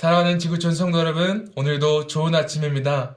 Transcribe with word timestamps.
사랑하는 0.00 0.38
지구촌 0.38 0.74
성도 0.74 0.98
여러분, 0.98 1.52
오늘도 1.56 2.06
좋은 2.06 2.34
아침입니다. 2.34 3.16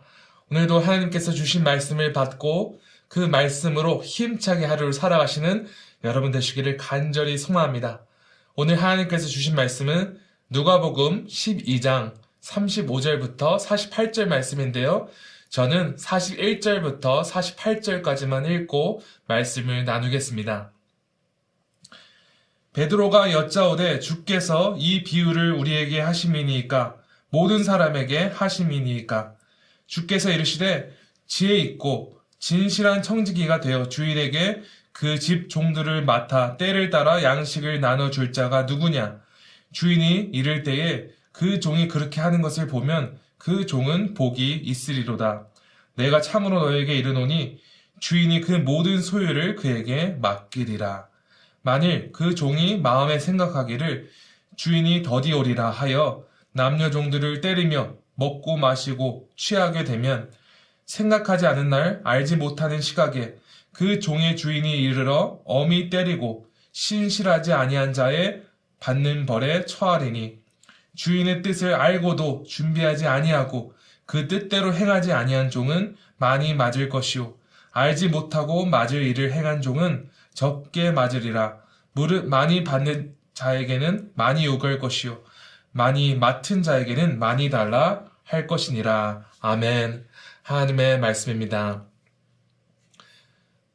오늘도 0.51 0.79
하나님께서 0.79 1.31
주신 1.31 1.63
말씀을 1.63 2.11
받고 2.11 2.81
그 3.07 3.19
말씀으로 3.19 4.03
힘차게 4.03 4.65
하루를 4.65 4.91
살아가시는 4.91 5.65
여러분 6.03 6.33
되시기를 6.33 6.75
간절히 6.75 7.37
소망합니다. 7.37 8.01
오늘 8.55 8.83
하나님께서 8.83 9.27
주신 9.27 9.55
말씀은 9.55 10.19
누가복음 10.49 11.27
12장 11.27 12.15
35절부터 12.41 13.65
48절 13.65 14.25
말씀인데요. 14.25 15.07
저는 15.47 15.95
41절부터 15.95 17.23
48절까지만 17.23 18.51
읽고 18.51 19.01
말씀을 19.29 19.85
나누겠습니다. 19.85 20.73
베드로가 22.73 23.31
여짜오되 23.31 23.99
주께서 23.99 24.75
이 24.79 25.03
비유를 25.03 25.53
우리에게 25.53 25.99
하심이니까 26.01 26.95
모든 27.29 27.63
사람에게 27.63 28.31
하심이니까. 28.33 29.35
주께서 29.87 30.31
이르시되 30.31 30.91
지혜 31.27 31.57
있고 31.57 32.19
진실한 32.39 33.01
청지기가 33.01 33.59
되어 33.59 33.89
주인에게 33.89 34.63
그 34.91 35.19
집 35.19 35.49
종들을 35.49 36.05
맡아 36.05 36.55
때를 36.57 36.89
따라 36.89 37.23
양식을 37.23 37.79
나눠 37.81 38.11
줄 38.11 38.31
자가 38.31 38.63
누구냐? 38.63 39.19
주인이 39.71 40.29
이를 40.33 40.63
때에 40.63 41.07
그 41.31 41.59
종이 41.59 41.87
그렇게 41.87 42.21
하는 42.21 42.41
것을 42.41 42.67
보면 42.67 43.17
그 43.37 43.65
종은 43.65 44.13
복이 44.13 44.61
있으리로다. 44.63 45.47
내가 45.95 46.21
참으로 46.21 46.59
너에게 46.61 46.95
이르노니 46.95 47.59
주인이 47.99 48.41
그 48.41 48.51
모든 48.51 49.01
소유를 49.01 49.55
그에게 49.55 50.15
맡기리라 50.21 51.07
만일 51.63 52.11
그 52.11 52.35
종이 52.35 52.77
마음에 52.77 53.17
생각하기를 53.19 54.09
주인이 54.57 55.01
더디오리라 55.01 55.69
하여 55.69 56.25
남녀 56.51 56.91
종들을 56.91 57.39
때리며 57.39 57.95
먹고 58.15 58.57
마시고 58.57 59.29
취하게 59.37 59.85
되면 59.85 60.29
생각하지 60.85 61.47
않은 61.47 61.69
날 61.69 62.01
알지 62.03 62.35
못하는 62.35 62.81
시각에 62.81 63.35
그 63.71 63.99
종의 63.99 64.35
주인이 64.35 64.71
이르러 64.71 65.39
엄히 65.45 65.89
때리고 65.89 66.47
신실하지 66.73 67.53
아니한 67.53 67.93
자의 67.93 68.43
받는 68.81 69.25
벌에 69.25 69.65
처하리니 69.65 70.39
주인의 70.95 71.43
뜻을 71.43 71.73
알고도 71.73 72.43
준비하지 72.43 73.07
아니하고 73.07 73.73
그 74.05 74.27
뜻대로 74.27 74.73
행하지 74.73 75.13
아니한 75.13 75.49
종은 75.49 75.95
많이 76.17 76.53
맞을 76.53 76.89
것이요 76.89 77.35
알지 77.71 78.09
못하고 78.09 78.65
맞을 78.65 79.01
일을 79.01 79.31
행한 79.31 79.61
종은 79.61 80.11
적게 80.33 80.91
맞으리라. 80.91 81.62
무릇 81.93 82.25
많이 82.25 82.63
받는 82.63 83.15
자에게는 83.33 84.11
많이 84.15 84.45
요구할 84.45 84.79
것이요. 84.79 85.23
많이 85.71 86.15
맡은 86.15 86.61
자에게는 86.61 87.19
많이 87.19 87.49
달라 87.49 88.05
할 88.23 88.47
것이니라. 88.47 89.25
아멘. 89.39 90.05
하나님의 90.43 90.99
말씀입니다. 90.99 91.85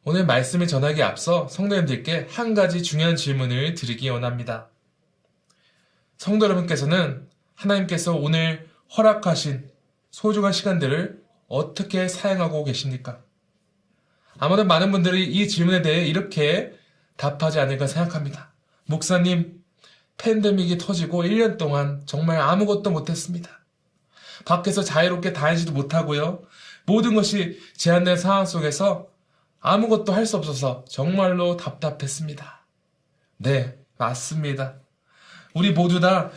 오늘 0.05 0.25
말씀을 0.27 0.67
전하기 0.67 1.03
앞서 1.03 1.49
성도님들께 1.49 2.29
한 2.31 2.55
가지 2.55 2.83
중요한 2.83 3.17
질문을 3.17 3.75
드리기 3.75 4.09
원합니다. 4.09 4.69
성도 6.17 6.47
여러분께서는 6.47 7.29
하나님께서 7.55 8.15
오늘 8.15 8.69
허락하신 8.97 9.69
소중한 10.11 10.53
시간들을 10.53 11.23
어떻게 11.49 12.09
사용하고 12.09 12.65
계십니까? 12.65 13.21
아마도 14.39 14.65
많은 14.65 14.93
분들이 14.93 15.25
이 15.25 15.49
질문에 15.49 15.83
대해 15.83 16.07
이렇게 16.07 16.78
답하지 17.19 17.61
않을까 17.61 17.87
생각합니다. 17.87 18.53
목사님, 18.87 19.63
팬데믹이 20.17 20.79
터지고 20.79 21.25
1년 21.25 21.59
동안 21.59 22.03
정말 22.07 22.41
아무것도 22.41 22.91
못했습니다. 22.91 23.51
밖에서 24.47 24.83
자유롭게 24.83 25.35
다니지도 25.35 25.73
못하고요. 25.73 26.43
모든 26.87 27.15
것이 27.15 27.61
제한된 27.77 28.17
상황 28.17 28.47
속에서 28.47 29.09
아무것도 29.61 30.13
할 30.15 30.25
수 30.25 30.37
없어서 30.39 30.85
정말로 30.89 31.57
답답했습니다. 31.57 32.65
네, 33.39 33.77
맞습니다. 33.99 34.77
우리 35.55 35.73
모두 35.73 36.01
다 36.01 36.31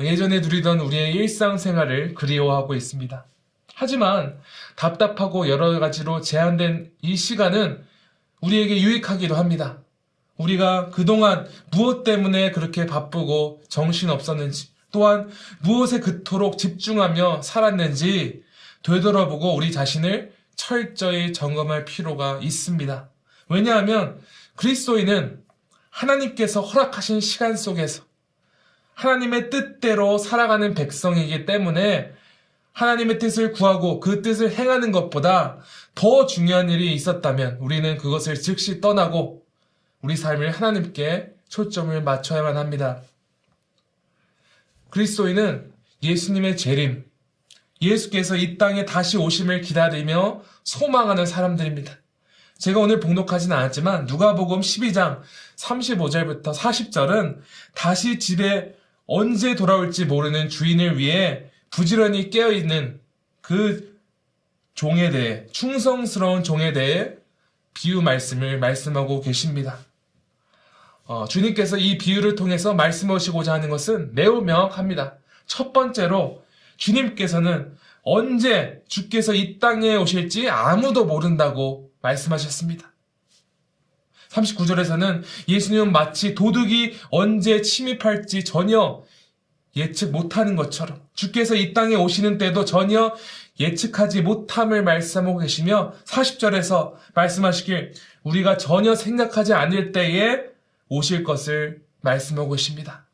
예전에 0.00 0.40
누리던 0.40 0.80
우리의 0.80 1.14
일상생활을 1.14 2.14
그리워하고 2.14 2.74
있습니다. 2.74 3.26
하지만 3.74 4.38
답답하고 4.76 5.48
여러 5.48 5.78
가지로 5.78 6.20
제한된 6.20 6.90
이 7.02 7.16
시간은 7.16 7.84
우리에게 8.40 8.80
유익하기도 8.80 9.34
합니다. 9.36 9.78
우리가 10.36 10.90
그동안 10.90 11.46
무엇 11.70 12.04
때문에 12.04 12.50
그렇게 12.50 12.86
바쁘고 12.86 13.62
정신 13.68 14.10
없었는지, 14.10 14.68
또한 14.90 15.30
무엇에 15.62 16.00
그토록 16.00 16.58
집중하며 16.58 17.42
살았는지 17.42 18.42
되돌아보고 18.82 19.54
우리 19.54 19.72
자신을 19.72 20.32
철저히 20.54 21.32
점검할 21.32 21.84
필요가 21.84 22.38
있습니다. 22.42 23.08
왜냐하면 23.48 24.20
그리스도인은 24.56 25.42
하나님께서 25.90 26.60
허락하신 26.60 27.20
시간 27.20 27.56
속에서 27.56 28.04
하나님의 28.94 29.50
뜻대로 29.50 30.18
살아가는 30.18 30.74
백성이기 30.74 31.46
때문에 31.46 32.12
하나님의 32.72 33.18
뜻을 33.18 33.52
구하고 33.52 34.00
그 34.00 34.22
뜻을 34.22 34.52
행하는 34.52 34.92
것보다 34.92 35.58
더 35.94 36.26
중요한 36.26 36.70
일이 36.70 36.94
있었다면 36.94 37.58
우리는 37.60 37.98
그것을 37.98 38.40
즉시 38.40 38.80
떠나고 38.80 39.41
우리 40.02 40.16
삶을 40.16 40.50
하나님께 40.50 41.32
초점을 41.48 42.02
맞춰야만 42.02 42.56
합니다. 42.56 43.00
그리스도인은 44.90 45.72
예수님의 46.02 46.56
재림, 46.56 47.04
예수께서 47.80 48.36
이 48.36 48.58
땅에 48.58 48.84
다시 48.84 49.16
오심을 49.16 49.60
기다리며 49.60 50.42
소망하는 50.64 51.24
사람들입니다. 51.24 51.96
제가 52.58 52.80
오늘 52.80 53.00
봉독하지는 53.00 53.56
않았지만 53.56 54.06
누가복음 54.06 54.60
12장 54.60 55.20
35절부터 55.56 56.54
40절은 56.54 57.38
다시 57.74 58.18
집에 58.18 58.74
언제 59.06 59.54
돌아올지 59.54 60.04
모르는 60.04 60.48
주인을 60.48 60.98
위해 60.98 61.50
부지런히 61.70 62.30
깨어있는 62.30 63.00
그 63.40 63.98
종에 64.74 65.10
대해 65.10 65.46
충성스러운 65.52 66.44
종에 66.44 66.72
대해 66.72 67.14
비유 67.74 68.00
말씀을 68.02 68.58
말씀하고 68.58 69.20
계십니다. 69.20 69.78
어, 71.12 71.26
주님께서 71.28 71.76
이 71.76 71.98
비유를 71.98 72.36
통해서 72.36 72.72
말씀하시고자 72.72 73.52
하는 73.52 73.68
것은 73.68 74.14
매우 74.14 74.40
명확합니다. 74.40 75.18
첫 75.44 75.74
번째로 75.74 76.42
주님께서는 76.78 77.76
언제 78.02 78.82
주께서 78.88 79.34
이 79.34 79.58
땅에 79.58 79.94
오실지 79.94 80.48
아무도 80.48 81.04
모른다고 81.04 81.90
말씀하셨습니다. 82.00 82.90
39절에서는 84.30 85.22
예수님은 85.48 85.92
마치 85.92 86.34
도둑이 86.34 86.94
언제 87.10 87.60
침입할지 87.60 88.42
전혀 88.44 89.02
예측 89.76 90.12
못하는 90.12 90.56
것처럼 90.56 91.02
주께서 91.12 91.54
이 91.54 91.74
땅에 91.74 91.94
오시는 91.94 92.38
때도 92.38 92.64
전혀 92.64 93.14
예측하지 93.60 94.22
못함을 94.22 94.82
말씀하고 94.82 95.40
계시며 95.40 95.92
40절에서 96.06 96.94
말씀하시길 97.14 97.92
우리가 98.22 98.56
전혀 98.56 98.94
생각하지 98.94 99.52
않을 99.52 99.92
때에 99.92 100.51
오실 100.92 101.24
것을 101.24 101.82
말씀하고 102.02 102.50
계십니다. 102.50 103.06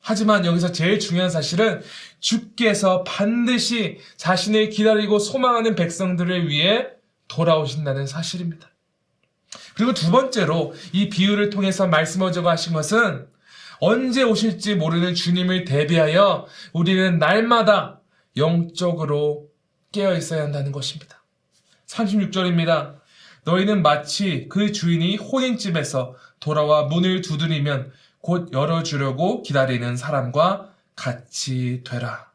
하지만 0.00 0.46
여기서 0.46 0.72
제일 0.72 0.98
중요한 0.98 1.28
사실은 1.28 1.82
주께서 2.18 3.04
반드시 3.04 3.98
자신을 4.16 4.70
기다리고 4.70 5.18
소망하는 5.18 5.74
백성들을 5.74 6.48
위해 6.48 6.86
돌아오신다는 7.28 8.06
사실입니다. 8.06 8.70
그리고 9.74 9.92
두 9.92 10.10
번째로 10.10 10.72
이 10.92 11.10
비유를 11.10 11.50
통해서 11.50 11.86
말씀하자고 11.86 12.48
하신 12.48 12.72
것은 12.72 13.26
언제 13.80 14.22
오실지 14.22 14.76
모르는 14.76 15.14
주님을 15.14 15.64
대비하여 15.64 16.46
우리는 16.72 17.18
날마다 17.18 18.00
영적으로 18.36 19.50
깨어 19.92 20.16
있어야 20.16 20.42
한다는 20.42 20.72
것입니다. 20.72 21.22
36절입니다. 21.86 23.03
너희는 23.44 23.82
마치 23.82 24.46
그 24.48 24.72
주인이 24.72 25.16
혼인집에서 25.16 26.16
돌아와 26.40 26.84
문을 26.84 27.20
두드리면 27.20 27.92
곧 28.20 28.52
열어주려고 28.52 29.42
기다리는 29.42 29.96
사람과 29.96 30.70
같이 30.96 31.82
되라. 31.84 32.30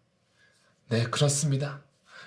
네, 0.90 1.04
그렇습니다. 1.04 1.82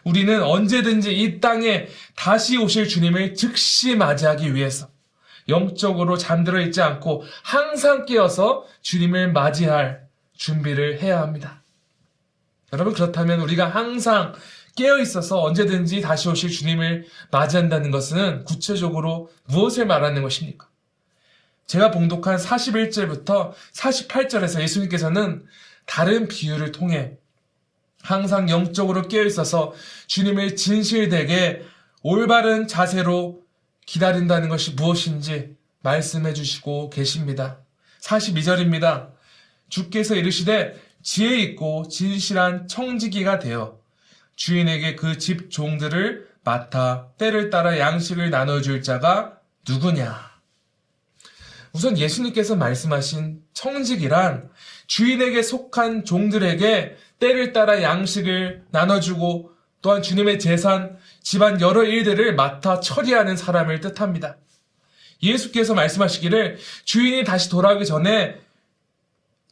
우리는 0.04 0.42
언제든지 0.42 1.12
이 1.12 1.40
땅에 1.40 1.86
다시 2.16 2.56
오실 2.56 2.88
주님을 2.88 3.34
즉시 3.34 3.94
맞이하기 3.94 4.54
위해서 4.54 4.88
영적으로 5.48 6.16
잠들어 6.16 6.60
있지 6.60 6.80
않고 6.82 7.24
항상 7.42 8.04
깨어서 8.04 8.66
주님을 8.80 9.32
맞이할 9.32 10.06
준비를 10.36 11.00
해야 11.00 11.20
합니다. 11.20 11.62
여러분, 12.72 12.94
그렇다면 12.94 13.40
우리가 13.40 13.68
항상 13.68 14.32
깨어 14.76 14.98
있어서 15.00 15.42
언제든지 15.42 16.00
다시 16.00 16.28
오실 16.28 16.50
주님을 16.50 17.06
맞이한다는 17.30 17.90
것은 17.90 18.44
구체적으로 18.44 19.30
무엇을 19.44 19.86
말하는 19.86 20.22
것입니까? 20.22 20.68
제가 21.66 21.90
봉독한 21.90 22.36
41절부터 22.36 23.52
48절에서 23.74 24.60
예수님께서는 24.62 25.44
다른 25.86 26.28
비유를 26.28 26.72
통해 26.72 27.16
항상 28.02 28.48
영적으로 28.50 29.08
깨어 29.08 29.24
있어서 29.24 29.72
주님을 30.06 30.56
진실되게 30.56 31.62
올바른 32.02 32.66
자세로 32.66 33.42
기다린다는 33.86 34.48
것이 34.48 34.72
무엇인지 34.72 35.56
말씀해 35.82 36.34
주시고 36.34 36.90
계십니다. 36.90 37.60
42절입니다. 38.00 39.10
주께서 39.68 40.14
이르시되 40.14 40.74
지혜 41.02 41.38
있고 41.38 41.88
진실한 41.88 42.68
청지기가 42.68 43.38
되어 43.38 43.81
주인에게 44.42 44.96
그 44.96 45.18
집 45.18 45.52
종들을 45.52 46.26
맡아 46.42 47.10
때를 47.16 47.48
따라 47.48 47.78
양식을 47.78 48.30
나눠줄 48.30 48.82
자가 48.82 49.38
누구냐? 49.68 50.32
우선 51.72 51.96
예수님께서 51.96 52.56
말씀하신 52.56 53.40
청직이란 53.54 54.50
주인에게 54.88 55.42
속한 55.42 56.04
종들에게 56.04 56.96
때를 57.20 57.52
따라 57.52 57.82
양식을 57.82 58.64
나눠주고 58.72 59.52
또한 59.80 60.02
주님의 60.02 60.40
재산, 60.40 60.98
집안 61.22 61.60
여러 61.60 61.84
일들을 61.84 62.34
맡아 62.34 62.80
처리하는 62.80 63.36
사람을 63.36 63.78
뜻합니다. 63.78 64.38
예수께서 65.22 65.74
말씀하시기를 65.74 66.58
주인이 66.84 67.22
다시 67.22 67.48
돌아오기 67.48 67.86
전에 67.86 68.40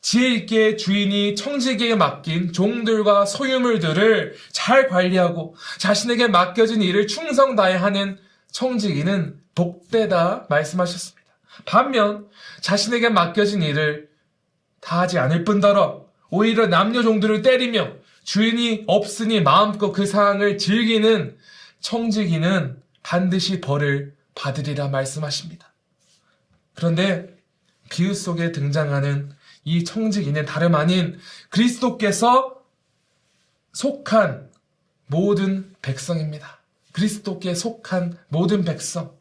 지혜 0.00 0.34
있게 0.34 0.76
주인이 0.76 1.36
청지기에 1.36 1.94
맡긴 1.94 2.52
종들과 2.52 3.26
소유물들을 3.26 4.34
잘 4.50 4.88
관리하고 4.88 5.54
자신에게 5.78 6.28
맡겨진 6.28 6.82
일을 6.82 7.06
충성 7.06 7.54
다해 7.54 7.76
하는 7.76 8.18
청지기는 8.50 9.38
복되다 9.54 10.46
말씀하셨습니다. 10.48 11.20
반면 11.66 12.28
자신에게 12.62 13.10
맡겨진 13.10 13.62
일을 13.62 14.08
다 14.80 15.00
하지 15.00 15.18
않을 15.18 15.44
뿐더러 15.44 16.06
오히려 16.30 16.66
남녀 16.66 17.02
종들을 17.02 17.42
때리며 17.42 17.92
주인이 18.24 18.84
없으니 18.86 19.42
마음껏 19.42 19.92
그 19.92 20.06
상황을 20.06 20.56
즐기는 20.56 21.36
청지기는 21.80 22.80
반드시 23.02 23.60
벌을 23.60 24.14
받으리라 24.34 24.88
말씀하십니다. 24.88 25.72
그런데 26.74 27.36
비유 27.90 28.14
속에 28.14 28.52
등장하는 28.52 29.32
이 29.64 29.84
청지기는 29.84 30.44
다름 30.46 30.74
아닌 30.74 31.18
그리스도께서 31.50 32.62
속한 33.72 34.50
모든 35.06 35.74
백성입니다. 35.82 36.60
그리스도께 36.92 37.54
속한 37.54 38.18
모든 38.28 38.64
백성. 38.64 39.18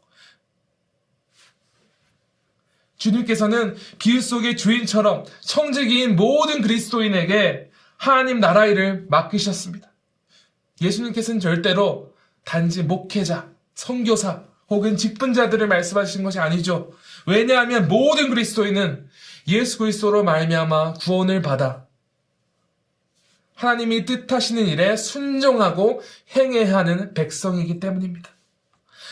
주님께서는 2.96 3.76
비유 3.98 4.20
속의 4.20 4.56
주인처럼 4.56 5.24
청지기인 5.40 6.16
모든 6.16 6.60
그리스도인에게 6.60 7.70
하나님 7.96 8.40
나라 8.40 8.66
일을 8.66 9.06
맡기셨습니다. 9.08 9.90
예수님께서는 10.80 11.40
절대로 11.40 12.14
단지 12.44 12.82
목회자, 12.82 13.50
선교사 13.74 14.44
혹은 14.68 14.96
직분자들을 14.96 15.66
말씀하시는 15.66 16.24
것이 16.24 16.38
아니죠. 16.38 16.92
왜냐하면 17.26 17.88
모든 17.88 18.30
그리스도인은 18.30 19.08
예수 19.48 19.78
그리스도로 19.78 20.22
말미암아 20.24 20.94
구원을 20.94 21.42
받아 21.42 21.86
하나님이 23.54 24.04
뜻하시는 24.06 24.66
일에 24.66 24.96
순종하고 24.96 26.00
행해야 26.34 26.78
하는 26.78 27.12
백성이기 27.14 27.78
때문입니다. 27.80 28.30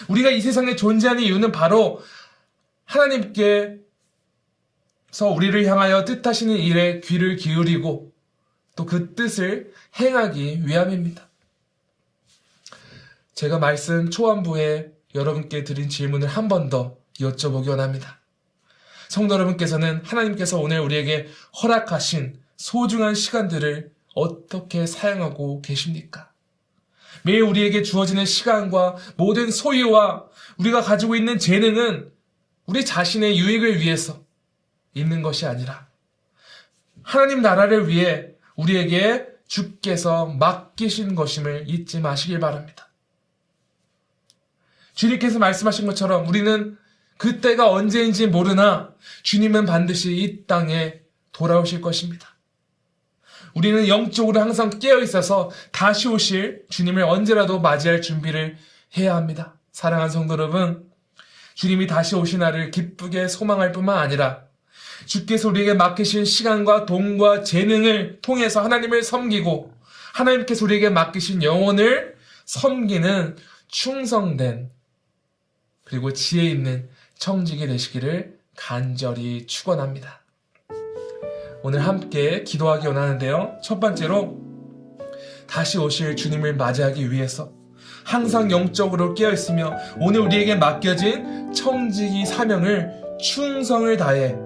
우리가 0.08 0.30
이 0.30 0.40
세상에 0.40 0.74
존재하는 0.76 1.22
이유는 1.22 1.52
바로 1.52 2.00
하나님께서 2.86 3.80
우리를 5.34 5.66
향하여 5.66 6.04
뜻하시는 6.04 6.56
일에 6.56 7.00
귀를 7.00 7.36
기울이고 7.36 8.12
또 8.76 8.86
그 8.86 9.14
뜻을 9.16 9.72
행하기 9.98 10.64
위함입니다. 10.64 11.28
제가 13.34 13.58
말씀 13.58 14.08
초안부에 14.08 14.92
여러분께 15.16 15.64
드린 15.64 15.88
질문을 15.88 16.28
한 16.28 16.46
번 16.48 16.70
더 16.70 16.96
여쭤보기 17.18 17.68
원합니다. 17.68 18.17
성도 19.08 19.34
여러분께서는 19.34 20.02
하나님께서 20.04 20.58
오늘 20.58 20.80
우리에게 20.80 21.28
허락하신 21.62 22.38
소중한 22.56 23.14
시간들을 23.14 23.90
어떻게 24.14 24.86
사용하고 24.86 25.62
계십니까? 25.62 26.30
매일 27.22 27.42
우리에게 27.42 27.82
주어지는 27.82 28.24
시간과 28.26 28.96
모든 29.16 29.50
소유와 29.50 30.26
우리가 30.58 30.82
가지고 30.82 31.14
있는 31.14 31.38
재능은 31.38 32.12
우리 32.66 32.84
자신의 32.84 33.38
유익을 33.38 33.80
위해서 33.80 34.22
있는 34.94 35.22
것이 35.22 35.46
아니라 35.46 35.88
하나님 37.02 37.40
나라를 37.40 37.88
위해 37.88 38.28
우리에게 38.56 39.26
주께서 39.46 40.26
맡기신 40.26 41.14
것임을 41.14 41.64
잊지 41.68 42.00
마시길 42.00 42.38
바랍니다. 42.38 42.88
주님께서 44.94 45.38
말씀하신 45.38 45.86
것처럼 45.86 46.28
우리는 46.28 46.76
그때가 47.18 47.70
언제인지 47.70 48.28
모르나 48.28 48.94
주님은 49.22 49.66
반드시 49.66 50.16
이 50.16 50.46
땅에 50.46 51.00
돌아오실 51.32 51.80
것입니다. 51.80 52.36
우리는 53.54 53.88
영적으로 53.88 54.40
항상 54.40 54.70
깨어 54.70 55.00
있어서 55.00 55.50
다시 55.72 56.08
오실 56.08 56.64
주님을 56.70 57.02
언제라도 57.02 57.60
맞이할 57.60 58.02
준비를 58.02 58.56
해야 58.96 59.16
합니다. 59.16 59.54
사랑하는 59.72 60.10
성도 60.10 60.34
여러분, 60.34 60.88
주님이 61.54 61.86
다시 61.86 62.14
오신 62.14 62.38
날을 62.38 62.70
기쁘게 62.70 63.26
소망할 63.26 63.72
뿐만 63.72 63.98
아니라 63.98 64.44
주께서 65.06 65.48
우리에게 65.48 65.74
맡기신 65.74 66.24
시간과 66.24 66.86
돈과 66.86 67.42
재능을 67.42 68.20
통해서 68.22 68.62
하나님을 68.62 69.02
섬기고 69.02 69.74
하나님께서 70.14 70.64
우리에게 70.64 70.90
맡기신 70.90 71.42
영혼을 71.42 72.16
섬기는 72.44 73.36
충성된 73.68 74.70
그리고 75.84 76.12
지혜 76.12 76.44
있는 76.44 76.88
청직이 77.18 77.66
되시기를 77.66 78.38
간절히 78.56 79.46
축원합니다. 79.46 80.20
오늘 81.62 81.80
함께 81.80 82.44
기도하기 82.44 82.86
원하는데요. 82.86 83.58
첫 83.62 83.80
번째로 83.80 84.38
다시 85.48 85.78
오실 85.78 86.14
주님을 86.14 86.54
맞이하기 86.54 87.10
위해서 87.10 87.52
항상 88.04 88.50
영적으로 88.50 89.14
깨어있으며 89.14 89.76
오늘 89.98 90.20
우리에게 90.20 90.54
맡겨진 90.54 91.52
청지기 91.52 92.24
사명을 92.24 93.18
충성을 93.20 93.96
다해 93.96 94.36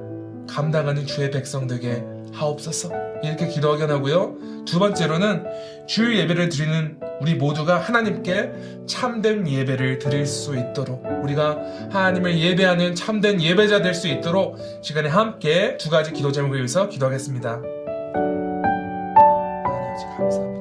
감당하는 0.49 1.05
주의 1.07 1.31
백성 1.31 1.67
되게 1.67 2.03
하옵소서 2.33 2.91
이렇게 3.23 3.47
기도하게 3.47 3.85
하고요. 3.85 4.37
두 4.67 4.79
번째로는 4.79 5.45
주일 5.87 6.19
예배를 6.19 6.49
드리는 6.49 6.99
우리 7.21 7.35
모두가 7.35 7.79
하나님께 7.79 8.53
참된 8.87 9.47
예배를 9.47 9.99
드릴 9.99 10.27
수 10.27 10.57
있도록 10.57 11.05
우리가 11.23 11.59
하나님을 11.91 12.39
예배하는 12.39 12.95
참된 12.95 13.41
예배자 13.41 13.83
될 13.83 13.93
수 13.95 14.09
있도록 14.09 14.57
시간에 14.83 15.09
함께 15.09 15.77
두 15.77 15.91
가지 15.91 16.13
기도 16.13 16.33
제목을 16.33 16.57
위해서 16.57 16.89
기도하겠습니다. 16.89 17.61
하나님 19.65 20.17
감사합니다. 20.17 20.52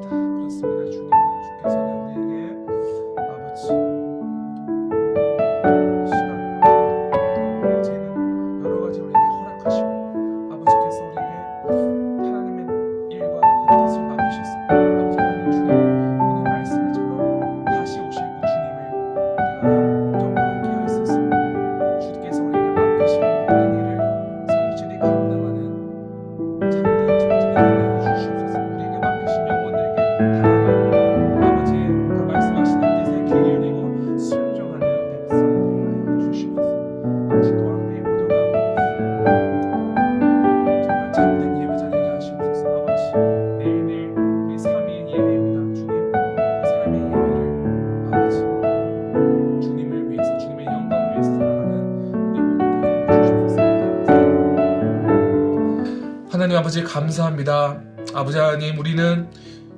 아버지 56.72 56.86
감사합니다. 56.86 57.82
아버지 58.14 58.38
하나님 58.38 58.80
우리는 58.80 59.30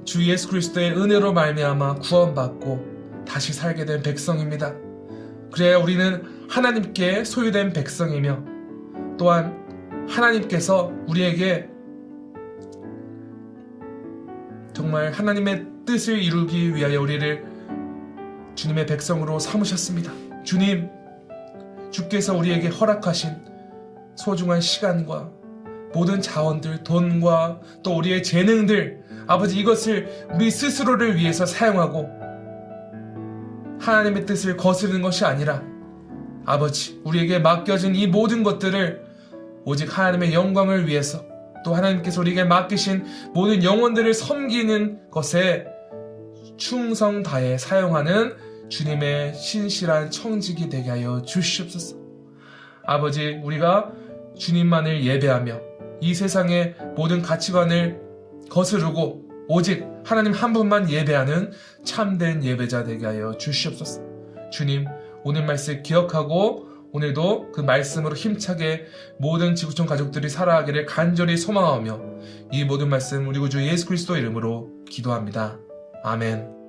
주 0.05 0.23
예수 0.29 0.47
그리스도의 0.47 0.91
은혜로 0.91 1.33
말미암아 1.33 1.95
구원받고 1.95 3.23
다시 3.27 3.51
살게 3.51 3.85
된 3.85 4.03
백성입니다. 4.03 4.75
그래야 5.51 5.79
우리는 5.79 6.21
하나님께 6.47 7.23
소유된 7.23 7.73
백성이며 7.73 8.43
또한 9.17 10.05
하나님께서 10.07 10.93
우리에게 11.07 11.67
정말 14.75 15.11
하나님의 15.13 15.65
뜻을 15.87 16.21
이루기 16.21 16.75
위하여 16.75 17.01
우리를 17.01 17.43
주님의 18.53 18.85
백성으로 18.85 19.39
삼으셨습니다. 19.39 20.11
주님, 20.43 20.91
주께서 21.89 22.37
우리에게 22.37 22.67
허락하신 22.67 23.31
소중한 24.15 24.61
시간과 24.61 25.42
모든 25.93 26.21
자원들, 26.21 26.83
돈과 26.83 27.59
또 27.83 27.97
우리의 27.97 28.23
재능들, 28.23 29.03
아버지 29.27 29.57
이것을 29.59 30.27
우리 30.33 30.51
스스로를 30.51 31.15
위해서 31.15 31.45
사용하고 31.45 32.09
하나님의 33.79 34.25
뜻을 34.25 34.57
거스르는 34.57 35.01
것이 35.01 35.25
아니라 35.25 35.63
아버지, 36.45 36.99
우리에게 37.03 37.39
맡겨진 37.39 37.95
이 37.95 38.07
모든 38.07 38.43
것들을 38.43 39.05
오직 39.65 39.97
하나님의 39.97 40.33
영광을 40.33 40.87
위해서 40.87 41.25
또 41.63 41.73
하나님께서 41.73 42.19
우리에게 42.21 42.43
맡기신 42.43 43.05
모든 43.33 43.63
영혼들을 43.63 44.13
섬기는 44.13 45.09
것에 45.09 45.65
충성 46.57 47.23
다해 47.23 47.57
사용하는 47.57 48.35
주님의 48.69 49.35
신실한 49.35 50.11
청직이 50.11 50.67
되게 50.69 50.89
하여 50.89 51.21
주시옵소서. 51.21 51.95
아버지, 52.85 53.39
우리가 53.43 53.91
주님만을 54.37 55.05
예배하며 55.05 55.72
이 56.01 56.13
세상의 56.13 56.75
모든 56.95 57.21
가치관을 57.21 58.01
거스르고 58.49 59.23
오직 59.47 59.85
하나님 60.05 60.33
한 60.33 60.53
분만 60.53 60.89
예배하는 60.89 61.51
참된 61.83 62.43
예배자 62.43 62.83
되게 62.83 63.05
하여 63.05 63.37
주시옵소서. 63.37 64.01
주님, 64.51 64.85
오늘 65.23 65.45
말씀 65.45 65.81
기억하고 65.81 66.69
오늘도 66.91 67.51
그 67.51 67.61
말씀으로 67.61 68.15
힘차게 68.15 68.85
모든 69.17 69.55
지구촌 69.55 69.87
가족들이 69.87 70.29
살아가기를 70.29 70.85
간절히 70.85 71.37
소망하며 71.37 71.99
이 72.51 72.63
모든 72.63 72.89
말씀 72.89 73.27
우리 73.27 73.39
구주 73.39 73.65
예수 73.67 73.87
그리스도 73.87 74.15
이름으로 74.15 74.69
기도합니다. 74.89 75.59
아멘. 76.03 76.62